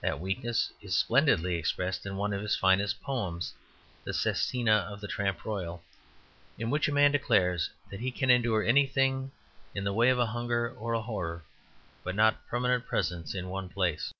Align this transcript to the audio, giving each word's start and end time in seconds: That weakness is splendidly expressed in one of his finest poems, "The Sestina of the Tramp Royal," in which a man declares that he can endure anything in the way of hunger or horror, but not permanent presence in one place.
That 0.00 0.20
weakness 0.20 0.72
is 0.80 0.96
splendidly 0.96 1.56
expressed 1.56 2.06
in 2.06 2.16
one 2.16 2.32
of 2.32 2.40
his 2.40 2.56
finest 2.56 3.02
poems, 3.02 3.52
"The 4.04 4.14
Sestina 4.14 4.72
of 4.88 5.02
the 5.02 5.06
Tramp 5.06 5.44
Royal," 5.44 5.84
in 6.56 6.70
which 6.70 6.88
a 6.88 6.92
man 6.92 7.12
declares 7.12 7.68
that 7.90 8.00
he 8.00 8.10
can 8.10 8.30
endure 8.30 8.62
anything 8.62 9.32
in 9.74 9.84
the 9.84 9.92
way 9.92 10.08
of 10.08 10.16
hunger 10.18 10.70
or 10.74 10.94
horror, 11.02 11.44
but 12.02 12.14
not 12.14 12.48
permanent 12.48 12.86
presence 12.86 13.34
in 13.34 13.50
one 13.50 13.68
place. 13.68 14.14